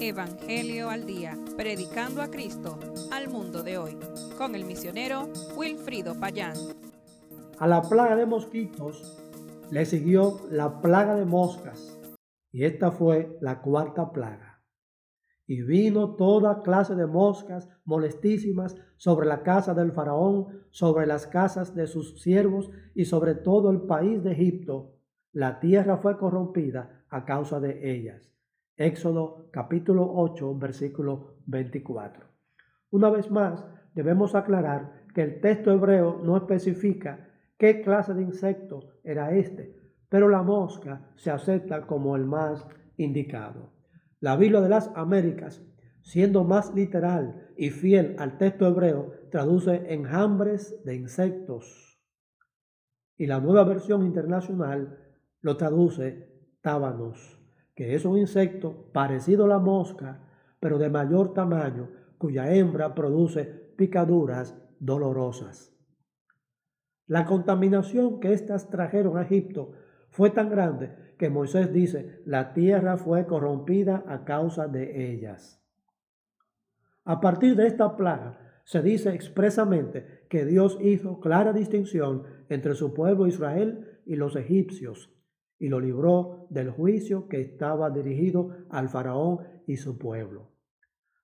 [0.00, 2.78] Evangelio al Día, predicando a Cristo
[3.12, 3.98] al mundo de hoy,
[4.38, 6.56] con el misionero Wilfrido Payán.
[7.58, 9.22] A la plaga de mosquitos
[9.70, 12.00] le siguió la plaga de moscas,
[12.50, 14.62] y esta fue la cuarta plaga.
[15.46, 21.74] Y vino toda clase de moscas molestísimas sobre la casa del faraón, sobre las casas
[21.74, 24.94] de sus siervos y sobre todo el país de Egipto.
[25.32, 28.30] La tierra fue corrompida a causa de ellas.
[28.80, 32.24] Éxodo capítulo 8, versículo 24.
[32.88, 33.62] Una vez más,
[33.94, 39.76] debemos aclarar que el texto hebreo no especifica qué clase de insecto era este,
[40.08, 42.66] pero la mosca se acepta como el más
[42.96, 43.74] indicado.
[44.18, 45.62] La Biblia de las Américas,
[46.00, 52.00] siendo más literal y fiel al texto hebreo, traduce enjambres de insectos.
[53.18, 54.96] Y la nueva versión internacional
[55.42, 56.30] lo traduce
[56.62, 57.39] tábanos
[57.80, 60.20] que es un insecto parecido a la mosca,
[60.60, 63.46] pero de mayor tamaño, cuya hembra produce
[63.78, 65.74] picaduras dolorosas.
[67.06, 69.72] La contaminación que éstas trajeron a Egipto
[70.10, 75.64] fue tan grande que Moisés dice, la tierra fue corrompida a causa de ellas.
[77.06, 82.92] A partir de esta plaga, se dice expresamente que Dios hizo clara distinción entre su
[82.92, 85.16] pueblo Israel y los egipcios,
[85.60, 90.50] y lo libró del juicio que estaba dirigido al faraón y su pueblo.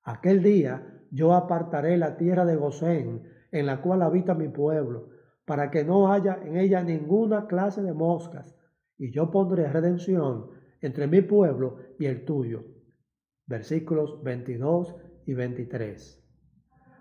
[0.04, 5.08] Aquel día yo apartaré la tierra de Gosén, en la cual habita mi pueblo,
[5.46, 8.54] para que no haya en ella ninguna clase de moscas,
[8.98, 10.50] y yo pondré redención
[10.82, 12.64] entre mi pueblo y el tuyo.
[13.46, 16.22] Versículos 22 y 23.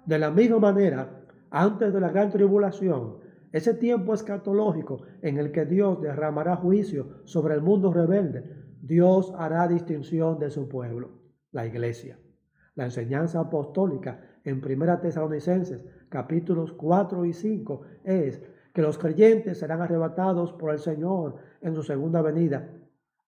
[0.05, 3.24] De la misma manera, antes de la gran tribulación,
[3.55, 8.43] ese tiempo escatológico en el que Dios derramará juicio sobre el mundo rebelde,
[8.81, 11.21] Dios hará distinción de su pueblo,
[11.53, 12.19] la iglesia.
[12.75, 19.81] La enseñanza apostólica en 1 Tesalonicenses capítulos 4 y 5 es que los creyentes serán
[19.81, 22.69] arrebatados por el Señor en su segunda venida,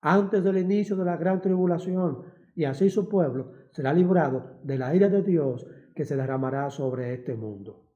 [0.02, 2.24] antes del inicio de la gran tribulación,
[2.54, 5.66] y así su pueblo será librado de la ira de Dios
[5.96, 7.87] que se derramará sobre este mundo.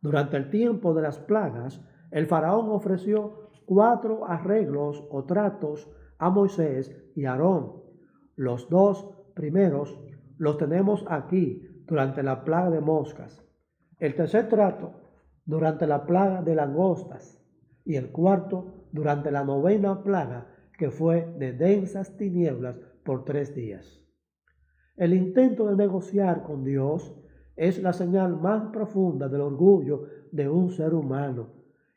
[0.00, 6.94] Durante el tiempo de las plagas, el faraón ofreció cuatro arreglos o tratos a Moisés
[7.14, 7.82] y Aarón.
[8.36, 9.98] Los dos primeros
[10.38, 13.44] los tenemos aquí durante la plaga de moscas.
[13.98, 14.92] El tercer trato
[15.44, 17.42] durante la plaga de langostas
[17.84, 20.46] y el cuarto durante la novena plaga
[20.78, 24.00] que fue de densas tinieblas por tres días.
[24.96, 27.14] El intento de negociar con Dios
[27.58, 31.50] es la señal más profunda del orgullo de un ser humano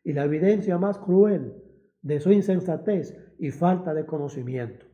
[0.04, 1.54] y la evidencia más cruel
[2.02, 4.88] de su insensatez y falta de conocimiento.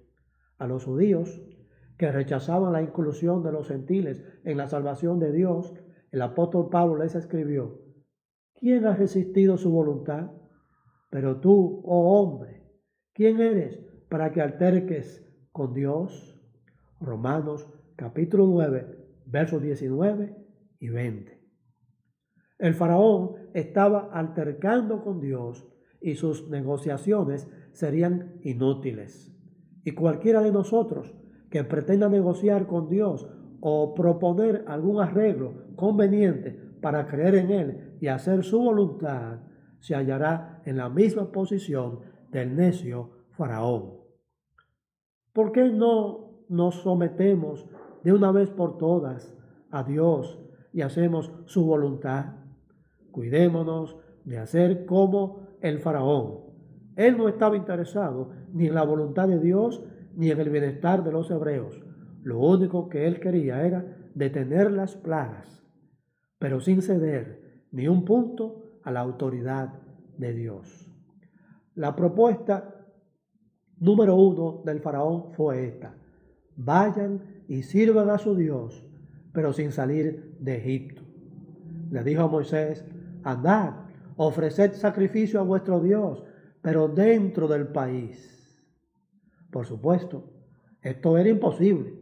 [0.57, 1.41] A los judíos
[1.97, 5.73] que rechazaban la inclusión de los gentiles en la salvación de Dios,
[6.11, 7.79] el apóstol Pablo les escribió,
[8.53, 10.31] ¿quién ha resistido su voluntad?
[11.09, 12.61] Pero tú, oh hombre,
[13.13, 13.79] ¿quién eres
[14.09, 16.37] para que alterques con Dios?
[16.99, 18.85] Romanos capítulo 9,
[19.27, 20.46] versos 19
[20.79, 21.37] y 20.
[22.59, 25.67] El faraón estaba altercando con Dios
[26.01, 29.31] y sus negociaciones serían inútiles.
[29.83, 31.13] Y cualquiera de nosotros
[31.49, 33.27] que pretenda negociar con Dios
[33.61, 36.51] o proponer algún arreglo conveniente
[36.81, 39.39] para creer en Él y hacer su voluntad,
[39.79, 41.99] se hallará en la misma posición
[42.31, 43.97] del necio faraón.
[45.33, 47.67] ¿Por qué no nos sometemos
[48.03, 49.35] de una vez por todas
[49.69, 50.39] a Dios
[50.77, 52.35] y hacemos su voluntad.
[53.09, 56.51] Cuidémonos de hacer como el faraón.
[56.95, 59.83] Él no estaba interesado ni en la voluntad de Dios
[60.13, 61.81] ni en el bienestar de los hebreos.
[62.21, 65.65] Lo único que él quería era detener las plagas,
[66.37, 69.81] pero sin ceder ni un punto a la autoridad
[70.15, 70.91] de Dios.
[71.73, 72.85] La propuesta
[73.79, 75.97] número uno del faraón fue esta.
[76.55, 78.86] Vayan y sirvan a su Dios
[79.37, 81.03] pero sin salir de Egipto.
[81.91, 82.83] Le dijo a Moisés,
[83.21, 83.85] andad,
[84.15, 86.23] ofreced sacrificio a vuestro Dios,
[86.63, 88.59] pero dentro del país.
[89.51, 90.33] Por supuesto,
[90.81, 91.93] esto era imposible,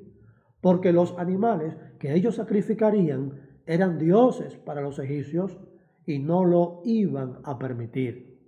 [0.62, 3.34] porque los animales que ellos sacrificarían
[3.66, 5.60] eran dioses para los egipcios
[6.06, 8.48] y no lo iban a permitir.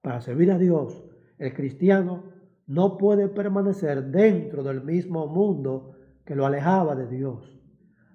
[0.00, 1.04] Para servir a Dios,
[1.36, 2.32] el cristiano
[2.66, 5.92] no puede permanecer dentro del mismo mundo
[6.24, 7.57] que lo alejaba de Dios.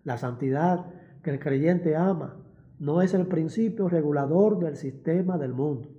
[0.03, 0.85] La santidad
[1.23, 2.37] que el creyente ama
[2.79, 5.89] no es el principio regulador del sistema del mundo.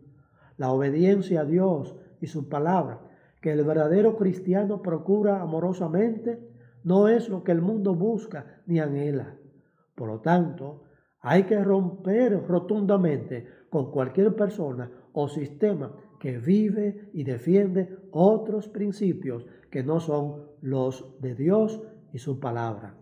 [0.57, 3.01] La obediencia a Dios y su palabra,
[3.41, 6.47] que el verdadero cristiano procura amorosamente
[6.83, 9.37] no es lo que el mundo busca ni anhela.
[9.95, 10.85] Por lo tanto,
[11.21, 19.47] hay que romper rotundamente con cualquier persona o sistema que vive y defiende otros principios
[19.71, 22.95] que no son los de Dios y su palabra.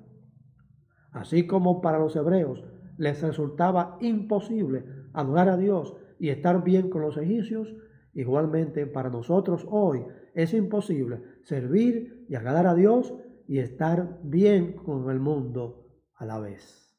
[1.12, 2.64] Así como para los hebreos
[2.96, 7.74] les resultaba imposible adorar a Dios y estar bien con los egipcios,
[8.14, 10.04] igualmente para nosotros hoy
[10.34, 13.14] es imposible servir y agradar a Dios
[13.46, 15.86] y estar bien con el mundo
[16.16, 16.96] a la vez.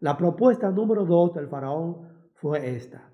[0.00, 3.10] La propuesta número dos del faraón fue esta.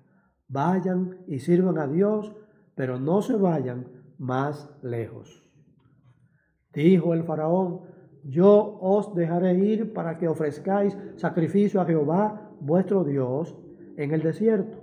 [0.47, 2.33] Vayan y sirvan a Dios,
[2.75, 5.43] pero no se vayan más lejos.
[6.73, 7.81] Dijo el faraón,
[8.23, 13.55] yo os dejaré ir para que ofrezcáis sacrificio a Jehová vuestro Dios
[13.97, 14.77] en el desierto,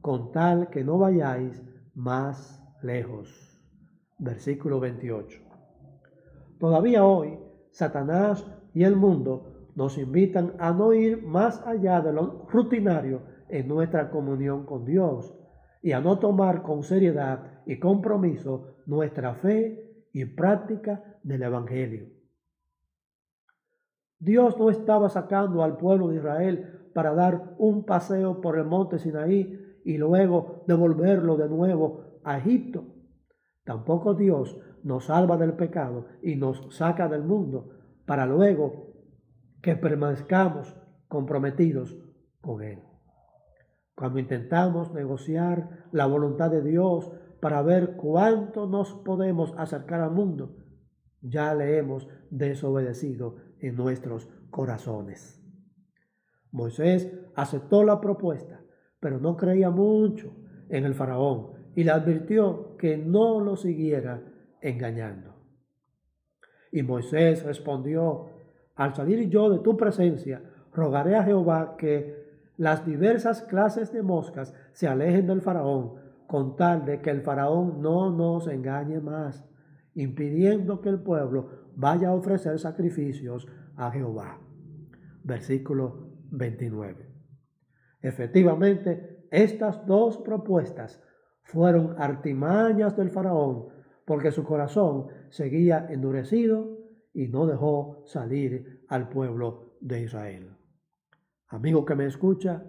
[0.00, 1.62] con tal que no vayáis
[1.94, 3.60] más lejos.
[4.18, 5.40] Versículo 28.
[6.58, 7.38] Todavía hoy,
[7.70, 8.44] Satanás
[8.74, 14.10] y el mundo nos invitan a no ir más allá de lo rutinario en nuestra
[14.10, 15.34] comunión con Dios
[15.82, 22.17] y a no tomar con seriedad y compromiso nuestra fe y práctica del Evangelio.
[24.18, 28.98] Dios no estaba sacando al pueblo de Israel para dar un paseo por el monte
[28.98, 32.84] Sinaí y luego devolverlo de nuevo a Egipto.
[33.64, 37.70] Tampoco Dios nos salva del pecado y nos saca del mundo
[38.06, 38.94] para luego
[39.62, 40.74] que permanezcamos
[41.08, 41.96] comprometidos
[42.40, 42.82] con Él.
[43.94, 47.10] Cuando intentamos negociar la voluntad de Dios
[47.40, 50.56] para ver cuánto nos podemos acercar al mundo,
[51.20, 55.42] ya le hemos desobedecido en nuestros corazones.
[56.50, 58.60] Moisés aceptó la propuesta,
[59.00, 60.34] pero no creía mucho
[60.68, 64.22] en el faraón y le advirtió que no lo siguiera
[64.60, 65.34] engañando.
[66.72, 68.30] Y Moisés respondió,
[68.74, 72.18] al salir yo de tu presencia, rogaré a Jehová que
[72.56, 75.94] las diversas clases de moscas se alejen del faraón,
[76.26, 79.44] con tal de que el faraón no nos engañe más,
[79.98, 84.40] impidiendo que el pueblo vaya a ofrecer sacrificios a Jehová.
[85.24, 87.04] Versículo 29.
[88.00, 91.02] Efectivamente, estas dos propuestas
[91.42, 93.70] fueron artimañas del faraón
[94.04, 96.78] porque su corazón seguía endurecido
[97.12, 100.56] y no dejó salir al pueblo de Israel.
[101.48, 102.64] Amigo que me escucha,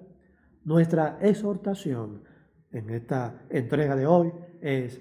[0.64, 2.24] nuestra exhortación
[2.72, 5.00] en esta entrega de hoy es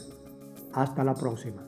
[0.72, 1.65] Hasta la próxima.